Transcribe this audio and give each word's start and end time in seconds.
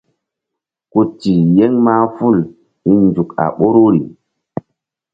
Ku 0.91 0.99
ti 1.19 1.33
yeŋ 1.57 1.73
mahful 1.85 2.37
hi̧nzuk 2.85 3.29
a 3.43 3.45
ɓoruri. 3.57 4.01